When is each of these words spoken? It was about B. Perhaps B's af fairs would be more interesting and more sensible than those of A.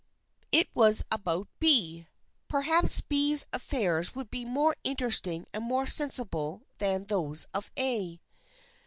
It 0.51 0.67
was 0.73 1.05
about 1.11 1.47
B. 1.59 2.07
Perhaps 2.47 3.01
B's 3.01 3.45
af 3.53 3.61
fairs 3.61 4.15
would 4.15 4.31
be 4.31 4.45
more 4.45 4.75
interesting 4.83 5.45
and 5.53 5.63
more 5.63 5.85
sensible 5.85 6.63
than 6.79 7.03
those 7.05 7.45
of 7.53 7.71
A. 7.77 8.19